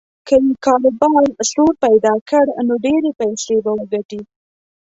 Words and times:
که 0.27 0.35
یې 0.43 0.53
کاروبار 0.65 1.23
سور 1.51 1.73
پیدا 1.85 2.13
کړ 2.29 2.45
نو 2.67 2.73
ډېرې 2.85 3.11
پیسې 3.19 3.55
به 3.63 3.71
وګټي. 3.79 4.21